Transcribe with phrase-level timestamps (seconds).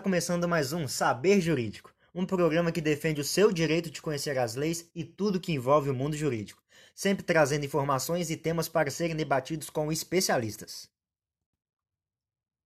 [0.00, 4.38] Está começando mais um Saber Jurídico, um programa que defende o seu direito de conhecer
[4.38, 6.62] as leis e tudo que envolve o mundo jurídico,
[6.94, 10.88] sempre trazendo informações e temas para serem debatidos com especialistas.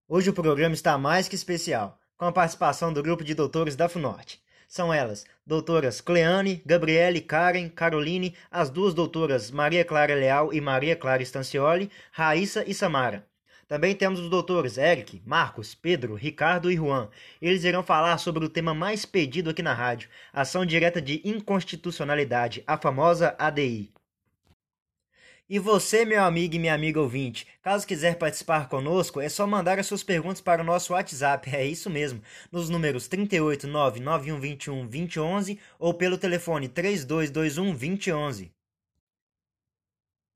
[0.07, 3.88] Hoje o programa está mais que especial, com a participação do grupo de doutores da
[3.88, 4.41] FUNORTE.
[4.69, 10.95] São elas, doutoras Cleane, Gabriele, Karen, Caroline, as duas doutoras Maria Clara Leal e Maria
[10.95, 13.27] Clara Stancioli, Raíssa e Samara.
[13.74, 17.09] Também temos os doutores Eric, Marcos, Pedro, Ricardo e Juan.
[17.42, 22.62] Eles irão falar sobre o tema mais pedido aqui na rádio, ação direta de inconstitucionalidade,
[22.68, 23.92] a famosa ADI.
[25.51, 29.80] E você, meu amigo e minha amiga ouvinte, caso quiser participar conosco, é só mandar
[29.80, 36.16] as suas perguntas para o nosso WhatsApp, é isso mesmo, nos números 38991212011 ou pelo
[36.16, 38.54] telefone 32212011.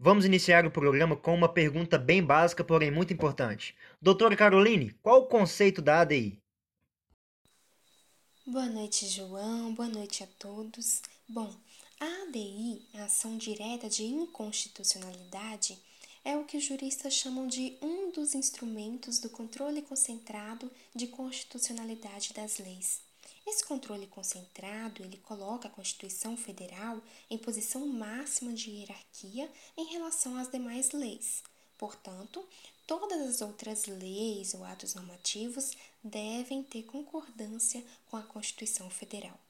[0.01, 3.75] Vamos iniciar o programa com uma pergunta bem básica, porém muito importante.
[4.01, 6.41] Doutora Caroline, qual o conceito da ADI?
[8.47, 9.75] Boa noite, João.
[9.75, 11.03] Boa noite a todos.
[11.29, 11.53] Bom,
[12.01, 15.77] a ADI, a ação direta de inconstitucionalidade,
[16.25, 22.33] é o que os juristas chamam de um dos instrumentos do controle concentrado de constitucionalidade
[22.33, 23.08] das leis.
[23.51, 30.37] Esse controle concentrado, ele coloca a Constituição Federal em posição máxima de hierarquia em relação
[30.37, 31.43] às demais leis.
[31.79, 32.47] Portanto,
[32.87, 35.71] todas as outras leis ou atos normativos
[36.05, 39.41] devem ter concordância com a Constituição Federal.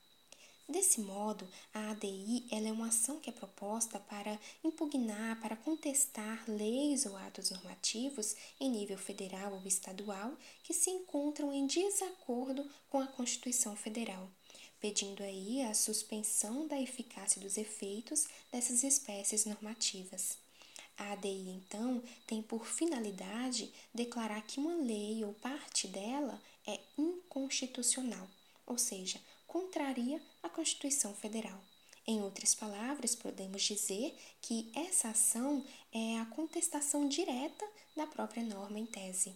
[0.68, 6.44] Desse modo, a ADI ela é uma ação que é proposta para impugnar, para contestar
[6.46, 13.00] leis ou atos normativos em nível federal ou estadual que se encontram em desacordo com
[13.00, 14.28] a Constituição Federal,
[14.78, 20.36] pedindo aí a suspensão da eficácia dos efeitos dessas espécies normativas.
[20.98, 28.28] A ADI, então, tem por finalidade declarar que uma lei ou parte dela é inconstitucional,
[28.66, 31.58] ou seja, contraria a Constituição Federal.
[32.06, 37.66] Em outras palavras, podemos dizer que essa ação é a contestação direta
[37.96, 39.34] da própria norma em tese.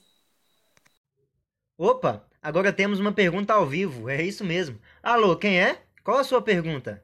[1.77, 4.78] Opa, agora temos uma pergunta ao vivo, é isso mesmo.
[5.03, 5.83] Alô, quem é?
[6.05, 7.03] Qual a sua pergunta?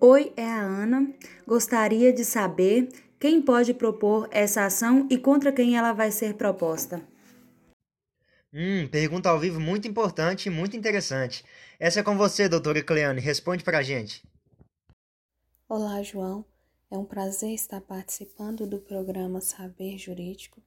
[0.00, 1.14] Oi, é a Ana.
[1.46, 7.09] Gostaria de saber quem pode propor essa ação e contra quem ela vai ser proposta.
[8.52, 11.44] Hum, pergunta ao vivo muito importante e muito interessante.
[11.78, 13.20] Essa é com você, doutora Cleane.
[13.20, 14.24] Responde pra gente.
[15.68, 16.44] Olá, João.
[16.90, 20.60] É um prazer estar participando do programa Saber Jurídico.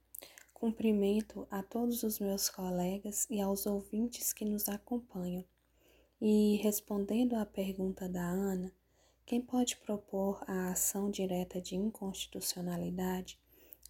[0.53, 5.43] Cumprimento a todos os meus colegas e aos ouvintes que nos acompanham.
[6.22, 8.72] E respondendo à pergunta da Ana,
[9.25, 13.38] quem pode propor a ação direta de inconstitucionalidade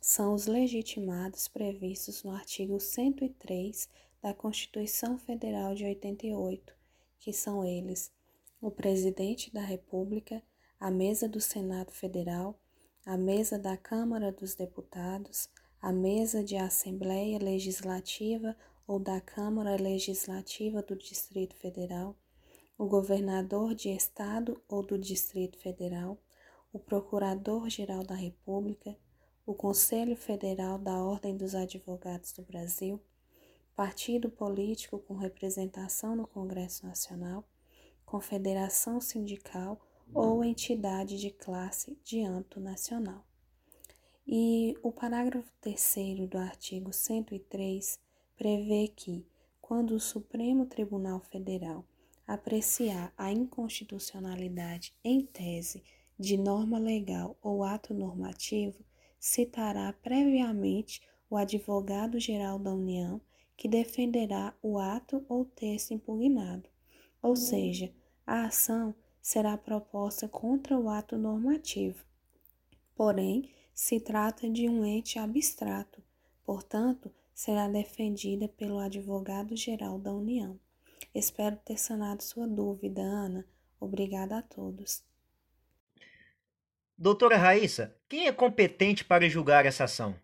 [0.06, 3.88] são os legitimados previstos no artigo 103
[4.22, 6.76] da Constituição Federal de 88,
[7.18, 8.12] que são eles:
[8.60, 10.44] o Presidente da República,
[10.78, 12.60] a Mesa do Senado Federal,
[13.06, 15.50] a Mesa da Câmara dos Deputados,
[15.82, 22.14] a Mesa de Assembleia Legislativa ou da Câmara Legislativa do Distrito Federal,
[22.78, 26.22] o Governador de Estado ou do Distrito Federal,
[26.74, 28.98] o Procurador-Geral da República,
[29.46, 33.02] o Conselho Federal da Ordem dos Advogados do Brasil,
[33.76, 37.44] partido político com representação no Congresso Nacional,
[38.06, 39.82] confederação sindical
[40.14, 43.26] ou entidade de classe de âmbito nacional.
[44.26, 48.00] E o parágrafo 3 do artigo 103
[48.38, 49.28] prevê que,
[49.60, 51.84] quando o Supremo Tribunal Federal
[52.26, 55.84] apreciar a inconstitucionalidade em tese
[56.18, 58.86] de norma legal ou ato normativo,
[59.24, 63.22] citará previamente o advogado-geral da União
[63.56, 66.68] que defenderá o ato ou texto impugnado,
[67.22, 67.90] ou seja,
[68.28, 72.04] a ação será proposta contra o ato normativo.
[72.94, 76.04] Porém, se trata de um ente abstrato,
[76.44, 80.60] portanto, será defendida pelo advogado-geral da União.
[81.16, 83.48] Espero ter sanado sua dúvida, Ana.
[83.80, 85.02] Obrigada a todos.
[86.96, 90.16] Doutora Raíssa, quem é competente para julgar essa ação?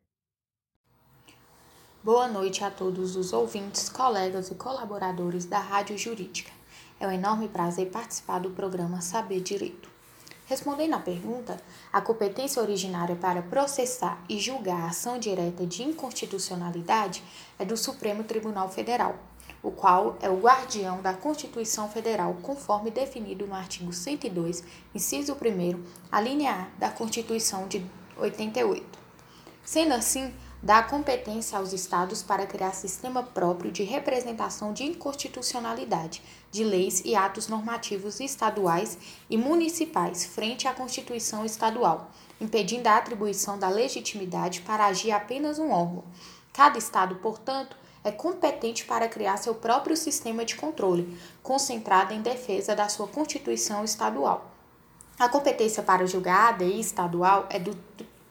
[2.03, 6.51] Boa noite a todos os ouvintes, colegas e colaboradores da Rádio Jurídica.
[6.99, 9.89] É um enorme prazer participar do programa Saber Direito.
[10.45, 11.59] Respondendo à pergunta,
[11.91, 17.23] a competência originária para processar e julgar a ação direta de inconstitucionalidade
[17.57, 19.17] é do Supremo Tribunal Federal,
[19.61, 24.63] o qual é o guardião da Constituição Federal, conforme definido no artigo 102,
[24.95, 27.85] inciso 1, a linha A da Constituição de
[28.17, 28.99] 88.
[29.63, 30.33] Sendo assim,
[30.63, 36.21] dá competência aos estados para criar sistema próprio de representação de inconstitucionalidade
[36.51, 38.97] de leis e atos normativos estaduais
[39.29, 42.11] e municipais frente à Constituição estadual,
[42.41, 46.03] impedindo a atribuição da legitimidade para agir apenas um órgão.
[46.51, 52.75] Cada estado, portanto, é competente para criar seu próprio sistema de controle, concentrado em defesa
[52.75, 54.51] da sua Constituição estadual.
[55.17, 57.77] A competência para julgar a ADI estadual é do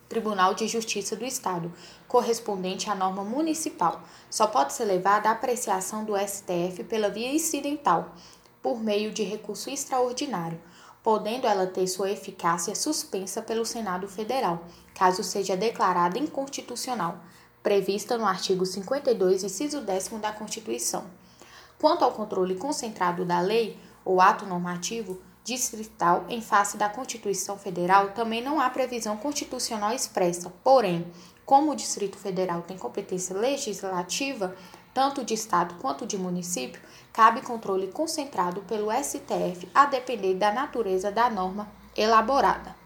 [0.08, 1.70] Tribunal de Justiça do Estado,
[2.06, 4.00] correspondente à norma municipal.
[4.30, 8.14] Só pode ser levada à apreciação do STF pela via incidental,
[8.62, 10.58] por meio de recurso extraordinário,
[11.02, 17.18] podendo ela ter sua eficácia suspensa pelo Senado Federal, caso seja declarada inconstitucional,
[17.62, 21.04] prevista no artigo 52, inciso 10 da Constituição.
[21.78, 28.10] Quanto ao controle concentrado da lei ou ato normativo, distrital em face da Constituição Federal,
[28.10, 30.52] também não há previsão constitucional expressa.
[30.62, 31.10] Porém,
[31.46, 34.54] como o Distrito Federal tem competência legislativa,
[34.92, 36.82] tanto de Estado quanto de município,
[37.12, 41.66] cabe controle concentrado pelo STF a depender da natureza da norma
[41.96, 42.77] elaborada.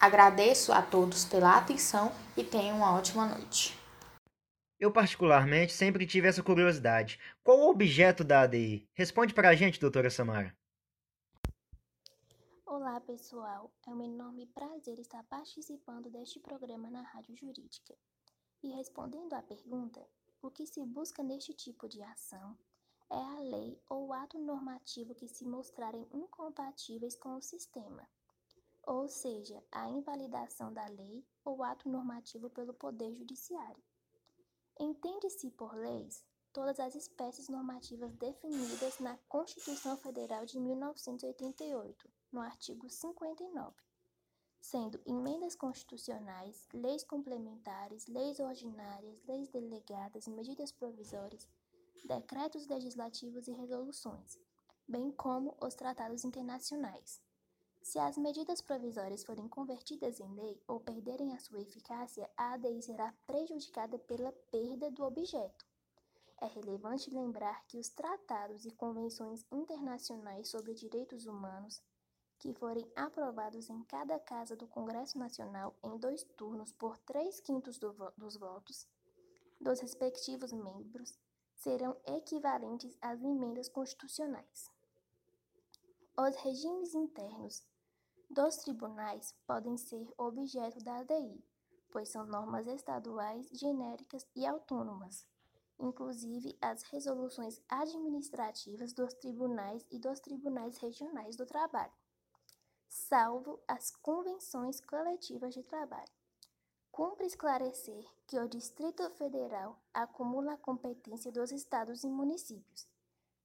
[0.00, 3.76] Agradeço a todos pela atenção e tenham uma ótima noite.
[4.78, 7.18] Eu, particularmente, sempre tive essa curiosidade.
[7.42, 8.88] Qual o objeto da ADI?
[8.94, 10.56] Responde para a gente, doutora Samara.
[12.64, 13.72] Olá, pessoal.
[13.88, 17.96] É um enorme prazer estar participando deste programa na Rádio Jurídica.
[18.62, 20.00] E respondendo à pergunta,
[20.40, 22.56] o que se busca neste tipo de ação
[23.10, 28.08] é a lei ou ato normativo que se mostrarem incompatíveis com o sistema,
[28.88, 33.84] ou seja, a invalidação da lei ou ato normativo pelo Poder Judiciário.
[34.80, 36.24] Entende-se por leis
[36.54, 43.76] todas as espécies normativas definidas na Constituição Federal de 1988 no artigo 59,
[44.58, 51.46] sendo emendas constitucionais, leis complementares, leis ordinárias, leis delegadas, medidas provisórias,
[52.06, 54.38] decretos legislativos e resoluções,
[54.88, 57.27] bem como os tratados internacionais.
[57.88, 62.82] Se as medidas provisórias forem convertidas em lei ou perderem a sua eficácia, a ADI
[62.82, 65.64] será prejudicada pela perda do objeto.
[66.38, 71.82] É relevante lembrar que os tratados e convenções internacionais sobre direitos humanos
[72.38, 77.78] que forem aprovados em cada casa do Congresso Nacional em dois turnos por três quintos
[77.78, 78.86] do vo dos votos
[79.58, 81.18] dos respectivos membros
[81.54, 84.70] serão equivalentes às emendas constitucionais.
[86.18, 87.66] Os regimes internos
[88.30, 91.44] dos tribunais podem ser objeto da ADI,
[91.90, 95.26] pois são normas estaduais, genéricas e autônomas,
[95.78, 101.92] inclusive as resoluções administrativas dos tribunais e dos tribunais regionais do trabalho
[102.88, 106.10] salvo as convenções coletivas de trabalho.
[106.90, 112.88] Cumpre esclarecer que o Distrito Federal acumula a competência dos estados e municípios.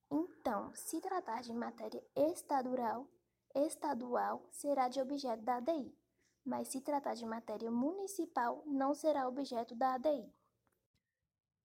[0.09, 3.07] Então, se tratar de matéria estadual,
[3.55, 5.93] estadual será de objeto da ADI,
[6.45, 10.31] mas se tratar de matéria municipal, não será objeto da ADI.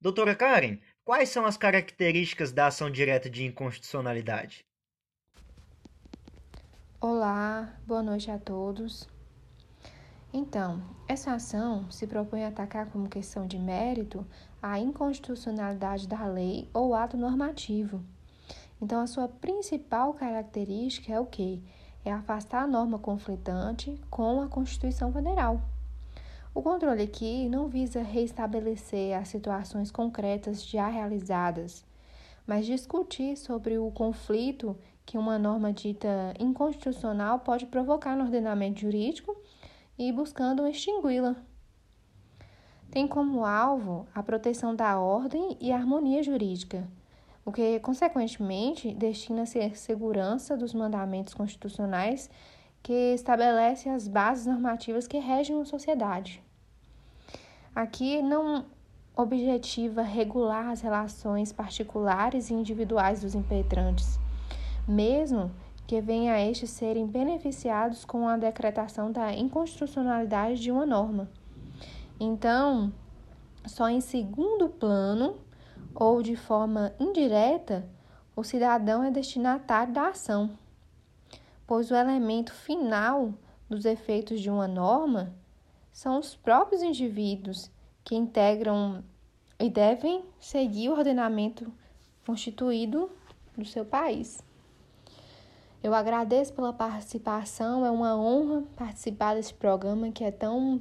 [0.00, 4.64] Doutora Karen, quais são as características da ação direta de inconstitucionalidade?
[7.00, 9.08] Olá, boa noite a todos.
[10.32, 14.26] Então, essa ação se propõe a atacar como questão de mérito
[14.60, 18.04] a inconstitucionalidade da lei ou ato normativo.
[18.80, 21.60] Então, a sua principal característica é o quê?
[22.04, 25.60] É afastar a norma conflitante com a Constituição Federal.
[26.54, 31.84] O controle aqui não visa restabelecer as situações concretas já realizadas,
[32.46, 39.36] mas discutir sobre o conflito que uma norma dita inconstitucional pode provocar no ordenamento jurídico
[39.98, 41.36] e buscando extingui-la.
[42.90, 46.88] Tem como alvo a proteção da ordem e harmonia jurídica,
[47.48, 52.28] o que, consequentemente, destina-se à segurança dos mandamentos constitucionais
[52.82, 56.42] que estabelece as bases normativas que regem uma sociedade.
[57.74, 58.66] Aqui não
[59.16, 64.20] objetiva regular as relações particulares e individuais dos impetrantes,
[64.86, 65.50] mesmo
[65.86, 71.30] que venha a estes serem beneficiados com a decretação da inconstitucionalidade de uma norma.
[72.20, 72.92] Então,
[73.64, 75.47] só em segundo plano
[76.00, 77.84] ou de forma indireta,
[78.36, 80.56] o cidadão é destinatário da ação,
[81.66, 83.34] pois o elemento final
[83.68, 85.34] dos efeitos de uma norma
[85.90, 87.68] são os próprios indivíduos
[88.04, 89.02] que integram
[89.58, 91.66] e devem seguir o ordenamento
[92.24, 93.10] constituído
[93.56, 94.40] do seu país.
[95.82, 100.80] Eu agradeço pela participação, é uma honra participar desse programa que é tão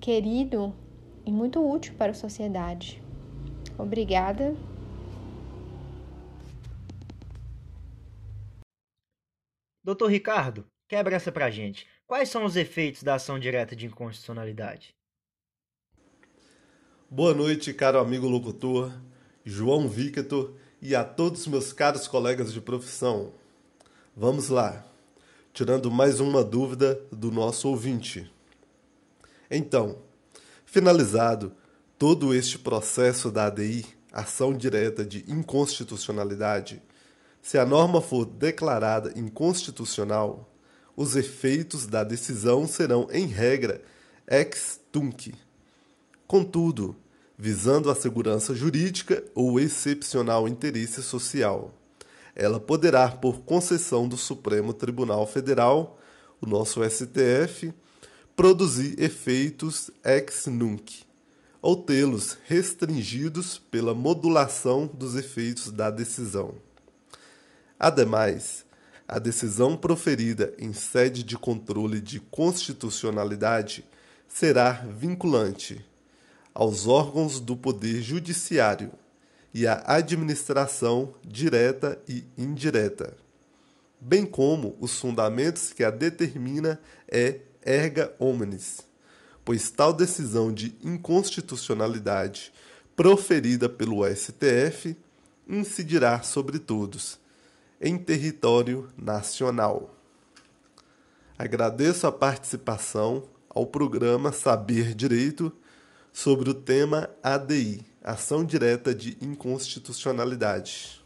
[0.00, 0.72] querido
[1.26, 3.01] e muito útil para a sociedade.
[3.78, 4.54] Obrigada.
[9.84, 11.86] Doutor Ricardo, quebra essa pra gente.
[12.06, 14.94] Quais são os efeitos da ação direta de inconstitucionalidade?
[17.10, 18.92] Boa noite, caro amigo locutor,
[19.44, 23.34] João Victor e a todos meus caros colegas de profissão.
[24.16, 24.86] Vamos lá,
[25.52, 28.32] tirando mais uma dúvida do nosso ouvinte.
[29.50, 29.98] Então,
[30.64, 31.54] finalizado
[32.02, 36.82] todo este processo da ADI, ação direta de inconstitucionalidade,
[37.40, 40.52] se a norma for declarada inconstitucional,
[40.96, 43.80] os efeitos da decisão serão, em regra,
[44.28, 45.32] ex tunc.
[46.26, 46.96] Contudo,
[47.38, 51.72] visando a segurança jurídica ou excepcional interesse social.
[52.34, 56.00] Ela poderá, por concessão do Supremo Tribunal Federal,
[56.40, 57.72] o nosso STF,
[58.34, 61.11] produzir efeitos ex nunc,
[61.62, 66.56] ou tê-los restringidos pela modulação dos efeitos da decisão.
[67.78, 68.66] Ademais,
[69.06, 73.84] a decisão proferida em sede de controle de constitucionalidade
[74.26, 75.84] será vinculante
[76.52, 78.92] aos órgãos do Poder Judiciário
[79.54, 83.16] e à administração direta e indireta,
[84.00, 88.80] bem como os fundamentos que a determina é erga omnes,
[89.44, 92.52] pois tal decisão de inconstitucionalidade
[92.94, 94.96] proferida pelo STF
[95.48, 97.18] incidirá sobre todos
[97.80, 99.94] em território nacional.
[101.36, 105.52] Agradeço a participação ao programa Saber Direito
[106.12, 111.01] sobre o tema ADI Ação Direta de Inconstitucionalidade.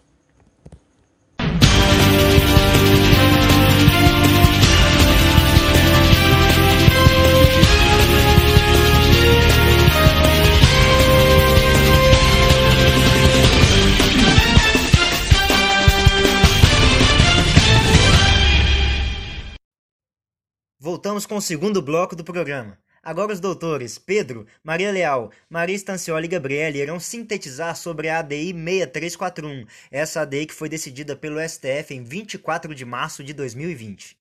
[21.17, 22.77] Voltamos com o segundo bloco do programa.
[23.03, 28.53] Agora os doutores Pedro, Maria Leal, Maria Estancioli e Gabriele irão sintetizar sobre a ADI
[28.53, 34.15] 6341, essa ADI que foi decidida pelo STF em 24 de março de 2020.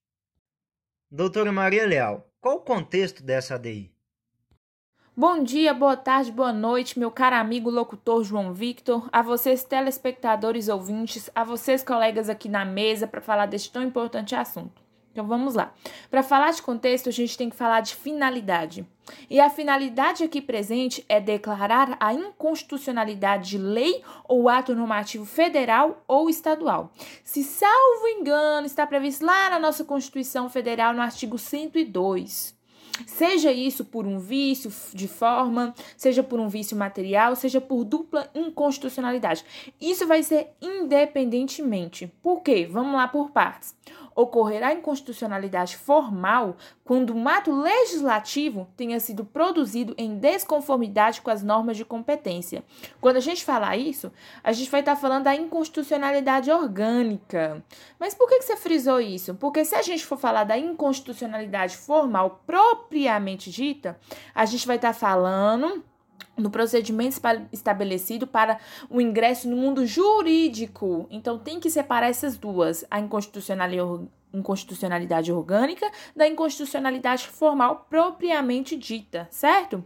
[1.11, 3.91] Doutora Maria Leal, qual o contexto dessa ADI?
[5.17, 10.69] Bom dia, boa tarde, boa noite, meu caro amigo locutor João Victor, a vocês telespectadores
[10.69, 14.84] ouvintes, a vocês colegas aqui na mesa para falar deste tão importante assunto.
[15.15, 15.73] Então vamos lá.
[16.11, 18.85] Para falar de contexto, a gente tem que falar de finalidade.
[19.29, 26.03] E a finalidade aqui presente é declarar a inconstitucionalidade de lei ou ato normativo federal
[26.05, 26.91] ou estadual.
[27.23, 32.53] Se salvo engano, está previsto lá na nossa Constituição Federal no artigo 102.
[33.07, 38.29] Seja isso por um vício de forma, seja por um vício material, seja por dupla
[38.33, 39.45] inconstitucionalidade.
[39.79, 42.11] Isso vai ser independentemente.
[42.21, 42.67] Por quê?
[42.69, 43.75] Vamos lá por partes
[44.15, 46.55] ocorrerá inconstitucionalidade formal
[46.85, 52.63] quando um ato legislativo tenha sido produzido em desconformidade com as normas de competência.
[53.01, 57.61] Quando a gente falar isso, a gente vai estar falando da inconstitucionalidade orgânica.
[57.99, 59.35] Mas por que, que você frisou isso?
[59.35, 63.99] Porque se a gente for falar da inconstitucionalidade formal propriamente dita,
[64.33, 65.83] a gente vai estar falando
[66.37, 67.19] no procedimento
[67.51, 71.07] estabelecido para o ingresso no mundo jurídico.
[71.09, 79.83] Então, tem que separar essas duas, a inconstitucionalidade orgânica da inconstitucionalidade formal propriamente dita, certo?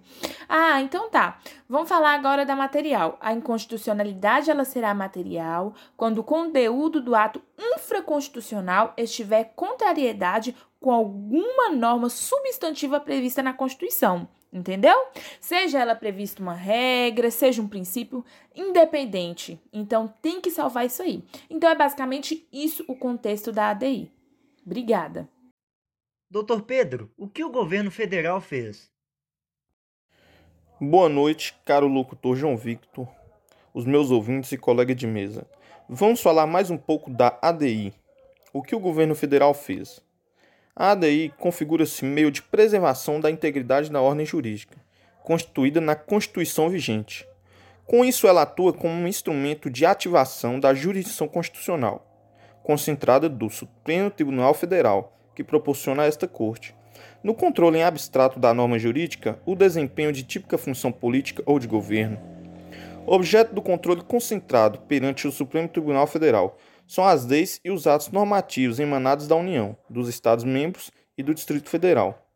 [0.47, 1.39] Ah, então tá.
[1.67, 3.17] Vamos falar agora da material.
[3.21, 11.69] A inconstitucionalidade ela será material quando o conteúdo do ato infraconstitucional estiver contrariedade com alguma
[11.69, 14.27] norma substantiva prevista na Constituição.
[14.51, 14.95] Entendeu?
[15.39, 18.25] Seja ela prevista uma regra, seja um princípio
[18.55, 19.59] independente.
[19.71, 21.23] Então tem que salvar isso aí.
[21.49, 24.11] Então é basicamente isso o contexto da ADI.
[24.65, 25.29] Obrigada.
[26.31, 28.91] Doutor Pedro, o que o governo federal fez?
[30.81, 33.07] Boa noite, caro locutor João Victor,
[33.73, 35.45] os meus ouvintes e colegas de mesa.
[35.87, 37.93] Vamos falar mais um pouco da ADI.
[38.53, 40.01] O que o governo federal fez?
[40.79, 44.77] A ADI configura-se meio de preservação da integridade da ordem jurídica,
[45.21, 47.27] constituída na Constituição vigente.
[47.85, 52.07] Com isso, ela atua como um instrumento de ativação da jurisdição constitucional,
[52.63, 56.73] concentrada do Supremo Tribunal Federal, que proporciona a esta Corte,
[57.21, 61.67] no controle em abstrato da norma jurídica, o desempenho de típica função política ou de
[61.67, 62.17] governo.
[63.05, 66.57] Objeto do controle concentrado perante o Supremo Tribunal Federal
[66.89, 71.69] são as leis e os atos normativos emanados da União, dos Estados-membros e do Distrito
[71.69, 72.27] Federal.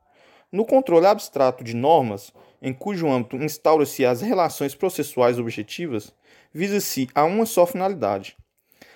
[0.51, 2.31] No controle abstrato de normas,
[2.61, 6.13] em cujo âmbito instaura-se as relações processuais objetivas,
[6.53, 8.37] visa-se a uma só finalidade: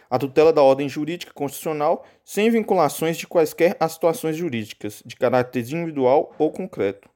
[0.08, 5.62] a tutela da ordem jurídica constitucional sem vinculações de quaisquer às situações jurídicas, de caráter
[5.62, 7.10] individual ou concreto.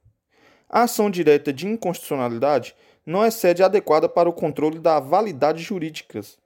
[0.68, 2.74] A ação direta de inconstitucionalidade
[3.06, 6.36] não é sede adequada para o controle da validade jurídicas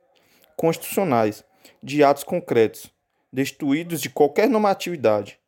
[0.58, 1.42] constitucionais
[1.86, 2.90] de atos concretos,
[3.32, 5.38] destituídos de qualquer normatividade.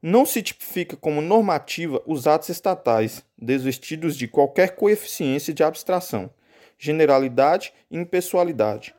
[0.00, 6.30] Não se tipifica como normativa os atos estatais, desvestidos de qualquer coeficiência de abstração,
[6.78, 8.94] generalidade e impessoalidade.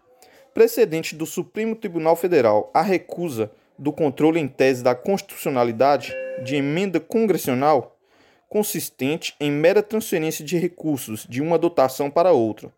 [0.53, 6.13] Precedente do Supremo Tribunal Federal a recusa do controle em tese da constitucionalidade
[6.43, 7.97] de emenda congressional
[8.49, 12.73] consistente em mera transferência de recursos de uma dotação para outra,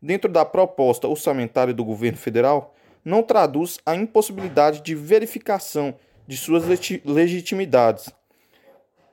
[0.00, 2.74] dentro da proposta orçamentária do governo federal,
[3.06, 5.96] não traduz a impossibilidade de verificação
[6.26, 6.64] de suas
[7.04, 8.12] legitimidades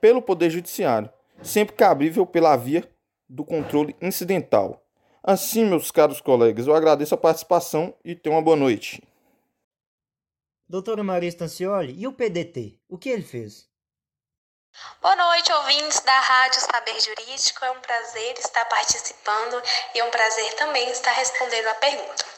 [0.00, 1.08] pelo Poder Judiciário,
[1.40, 2.82] sempre cabível pela via
[3.28, 4.84] do controle incidental.
[5.22, 9.00] Assim, meus caros colegas, eu agradeço a participação e tenham uma boa noite.
[10.68, 12.80] Doutora Maria Stancioli, e o PDT?
[12.88, 13.68] O que ele fez?
[15.00, 17.64] Boa noite, ouvintes da Rádio Saber Jurídico.
[17.64, 19.62] É um prazer estar participando
[19.94, 22.33] e é um prazer também estar respondendo a pergunta.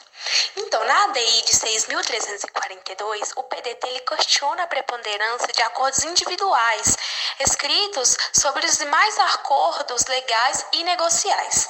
[0.55, 6.97] Então, na ADI de 6.342, o PDT ele questiona a preponderância de acordos individuais
[7.39, 11.69] escritos sobre os demais acordos legais e negociais.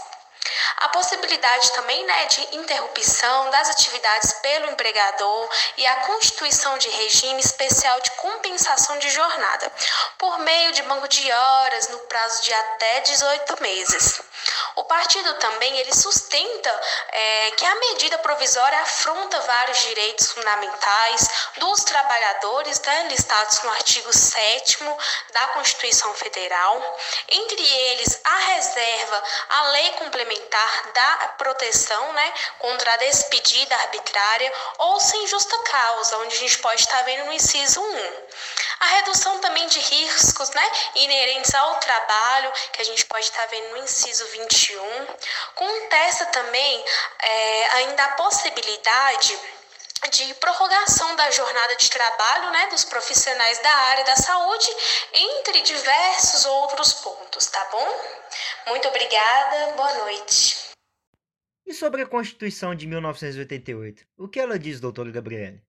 [0.78, 7.42] A possibilidade também né, de interrupção das atividades pelo empregador e a constituição de regime
[7.42, 9.72] especial de compensação de jornada,
[10.18, 14.22] por meio de banco de horas no prazo de até 18 meses.
[14.76, 21.84] O partido também ele sustenta é, que a medida provisória afronta vários direitos fundamentais dos
[21.84, 24.78] trabalhadores né, listados no artigo 7
[25.34, 32.98] da Constituição Federal, entre eles a reserva à lei complementar da proteção né, contra a
[32.98, 38.28] despedida arbitrária ou sem justa causa, onde a gente pode estar vendo no inciso 1.
[38.80, 43.72] A redução também de riscos né, inerentes ao trabalho, que a gente pode estar vendo
[43.72, 45.08] no inciso 21.
[45.56, 46.86] Contesta também
[47.22, 49.40] é, ainda a possibilidade
[50.12, 54.68] de prorrogação da jornada de trabalho né, dos profissionais da área da saúde,
[55.14, 57.88] entre diversos outros pontos, tá bom?
[58.68, 60.68] Muito obrigada, boa noite.
[61.66, 64.06] E sobre a Constituição de 1988?
[64.18, 65.62] O que ela diz, doutora Gabriele?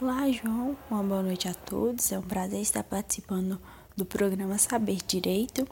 [0.00, 0.78] Olá, João.
[0.88, 2.12] Uma boa noite a todos.
[2.12, 3.60] É um prazer estar participando
[3.96, 5.68] do programa Saber Direito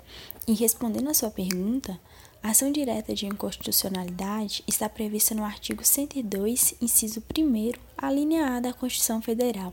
[0.47, 1.99] e respondendo a sua pergunta.
[2.43, 8.61] A ação direta de inconstitucionalidade está prevista no artigo 102, inciso 1, a linha A
[8.61, 9.73] da Constituição Federal,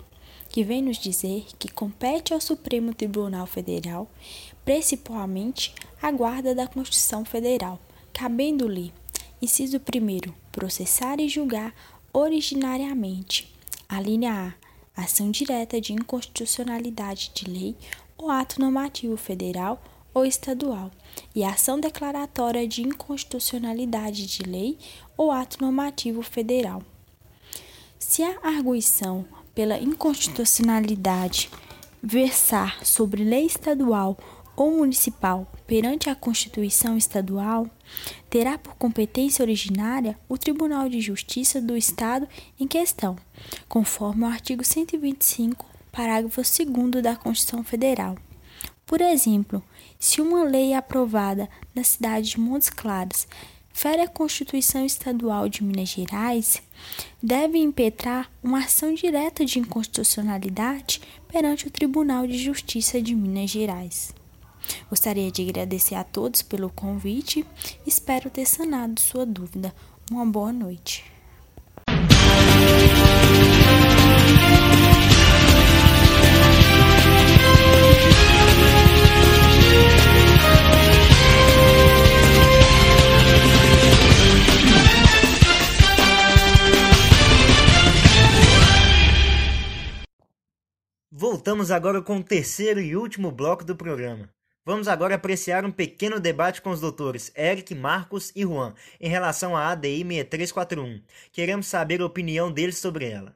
[0.49, 4.09] que vem nos dizer que compete ao Supremo Tribunal Federal,
[4.65, 7.79] principalmente, a guarda da Constituição Federal,
[8.11, 8.91] cabendo-lhe,
[9.41, 11.75] inciso 1, processar e julgar
[12.11, 13.53] originariamente
[13.87, 14.55] a linha
[14.95, 15.03] A.
[15.03, 17.75] Ação direta de inconstitucionalidade de lei
[18.15, 19.81] ou ato normativo federal
[20.13, 20.91] ou estadual.
[21.35, 24.77] E ação declaratória de inconstitucionalidade de lei
[25.17, 26.81] ou ato normativo federal.
[27.99, 31.49] Se a arguição pela inconstitucionalidade
[32.01, 34.17] versar sobre lei estadual
[34.55, 37.67] ou municipal perante a Constituição Estadual,
[38.29, 42.27] terá por competência originária o Tribunal de Justiça do Estado
[42.59, 43.15] em questão,
[43.67, 48.15] conforme o artigo 125, parágrafo 2 da Constituição Federal.
[48.93, 49.63] Por exemplo,
[49.97, 53.27] se uma lei aprovada na cidade de Montes Claros
[53.73, 56.61] fere a Constituição Estadual de Minas Gerais,
[57.19, 64.13] deve impetrar uma ação direta de inconstitucionalidade perante o Tribunal de Justiça de Minas Gerais.
[64.91, 67.43] Gostaria de agradecer a todos pelo convite.
[67.87, 69.73] Espero ter sanado sua dúvida.
[70.11, 71.12] Uma boa noite.
[91.23, 94.29] Voltamos agora com o terceiro e último bloco do programa.
[94.65, 99.55] Vamos agora apreciar um pequeno debate com os doutores Eric, Marcos e Juan em relação
[99.55, 101.01] à ADI 6341.
[101.31, 103.33] Queremos saber a opinião deles sobre ela.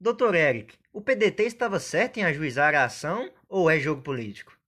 [0.00, 4.58] Doutor Eric, o PDT estava certo em ajuizar a ação ou é jogo político?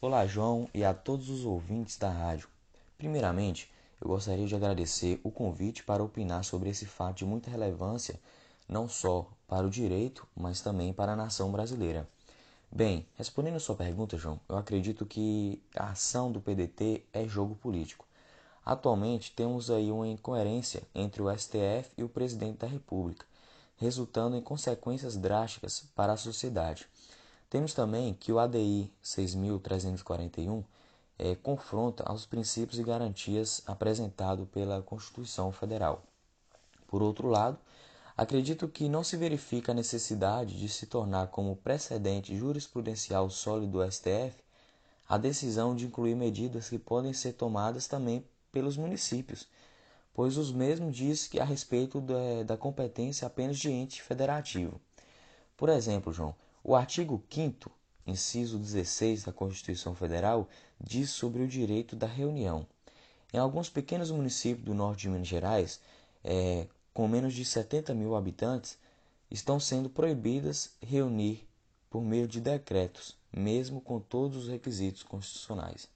[0.00, 2.48] Olá, João, e a todos os ouvintes da rádio.
[2.96, 3.68] Primeiramente,
[4.00, 8.20] eu gostaria de agradecer o convite para opinar sobre esse fato de muita relevância,
[8.68, 12.08] não só para o direito, mas também para a nação brasileira.
[12.70, 17.54] Bem, respondendo a sua pergunta, João, eu acredito que a ação do PDT é jogo
[17.54, 18.06] político.
[18.64, 23.24] Atualmente temos aí uma incoerência entre o STF e o presidente da República,
[23.76, 26.86] resultando em consequências drásticas para a sociedade.
[27.48, 30.62] Temos também que o ADI 6341
[31.18, 36.02] é, confronta aos princípios e garantias apresentados pela Constituição Federal.
[36.86, 37.58] Por outro lado,
[38.18, 43.92] Acredito que não se verifica a necessidade de se tornar como precedente jurisprudencial sólido do
[43.92, 44.34] STF
[45.08, 49.46] a decisão de incluir medidas que podem ser tomadas também pelos municípios,
[50.12, 54.80] pois os mesmos diz que a respeito da, da competência apenas de ente federativo.
[55.56, 57.70] Por exemplo, João, o artigo 5
[58.04, 60.48] inciso 16 da Constituição Federal
[60.80, 62.66] diz sobre o direito da reunião.
[63.32, 65.80] Em alguns pequenos municípios do norte de Minas Gerais,
[66.24, 66.66] é,
[66.98, 68.76] com menos de 70 mil habitantes,
[69.30, 71.46] estão sendo proibidas reunir
[71.88, 75.88] por meio de decretos, mesmo com todos os requisitos constitucionais.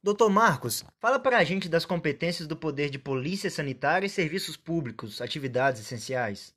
[0.00, 4.56] Doutor Marcos, fala para a gente das competências do poder de polícia sanitária e serviços
[4.56, 6.54] públicos, atividades essenciais.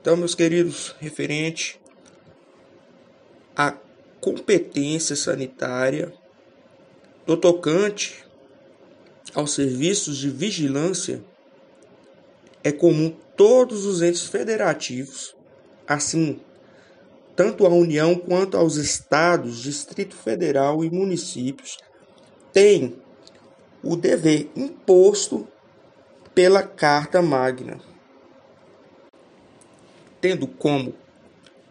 [0.00, 1.80] Então, meus queridos, referente
[3.56, 3.72] à
[4.20, 6.14] competência sanitária
[7.26, 8.24] do tocante
[9.34, 11.22] aos serviços de vigilância
[12.62, 15.34] é comum todos os entes federativos,
[15.86, 16.40] assim,
[17.34, 21.78] tanto a União quanto aos estados, Distrito Federal e municípios,
[22.52, 22.96] têm
[23.82, 25.48] o dever imposto
[26.34, 27.80] pela Carta Magna,
[30.20, 30.94] tendo como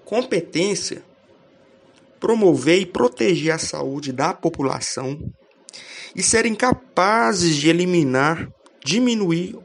[0.04, 1.04] competência
[2.20, 5.20] promover e proteger a saúde da população
[6.16, 8.50] e serem capazes de eliminar,
[8.84, 9.58] diminuir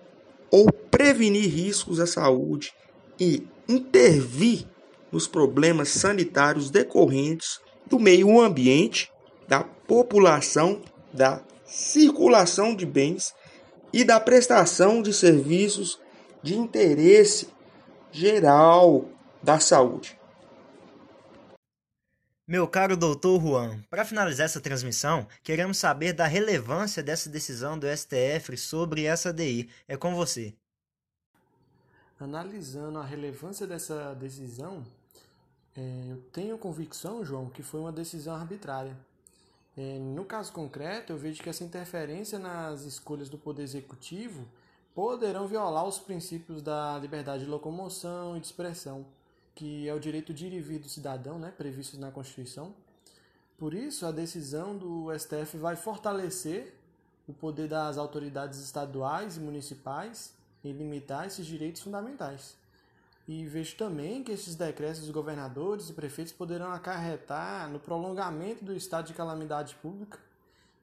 [0.50, 2.72] ou prevenir riscos à saúde
[3.18, 4.66] e intervir
[5.10, 9.10] nos problemas sanitários decorrentes do meio ambiente,
[9.48, 10.82] da população,
[11.12, 13.34] da circulação de bens
[13.92, 15.98] e da prestação de serviços
[16.42, 17.48] de interesse
[18.12, 19.06] geral
[19.42, 20.18] da saúde.
[22.48, 27.88] Meu caro doutor Juan, para finalizar essa transmissão, queremos saber da relevância dessa decisão do
[27.88, 29.68] STF sobre essa DI.
[29.88, 30.54] É com você.
[32.20, 34.86] Analisando a relevância dessa decisão,
[35.76, 38.96] é, eu tenho convicção, João, que foi uma decisão arbitrária.
[39.76, 44.46] É, no caso concreto, eu vejo que essa interferência nas escolhas do Poder Executivo
[44.94, 49.04] poderão violar os princípios da liberdade de locomoção e de expressão
[49.56, 52.74] que é o direito de ir e vir do cidadão, né, previsto na Constituição.
[53.56, 56.74] Por isso, a decisão do STF vai fortalecer
[57.26, 62.54] o poder das autoridades estaduais e municipais em limitar esses direitos fundamentais.
[63.26, 68.76] E vejo também que esses decretos dos governadores e prefeitos poderão acarretar no prolongamento do
[68.76, 70.18] estado de calamidade pública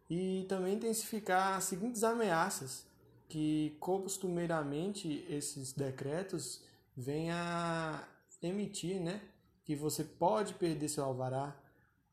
[0.09, 2.85] e também intensificar as seguintes ameaças
[3.29, 6.61] que costumeiramente esses decretos
[6.97, 8.03] vêm a
[8.47, 9.21] emitir, né?
[9.63, 11.55] Que você pode perder seu alvará,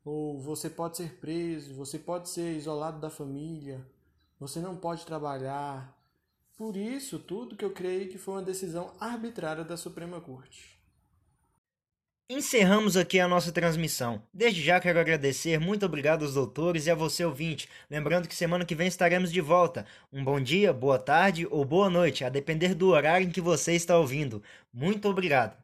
[0.04, 3.84] ou você pode ser preso, você pode ser isolado da família,
[4.38, 5.96] você não pode trabalhar.
[6.56, 10.78] Por isso, tudo que eu creio que foi uma decisão arbitrária da Suprema Corte.
[12.32, 14.22] Encerramos aqui a nossa transmissão.
[14.32, 17.68] Desde já quero agradecer, muito obrigado aos doutores e a você ouvinte.
[17.90, 19.84] Lembrando que semana que vem estaremos de volta.
[20.12, 23.72] Um bom dia, boa tarde ou boa noite, a depender do horário em que você
[23.72, 24.40] está ouvindo.
[24.72, 25.60] Muito obrigado.